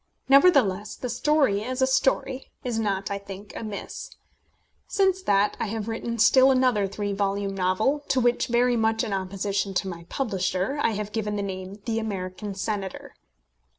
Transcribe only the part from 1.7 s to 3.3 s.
a story, is not, I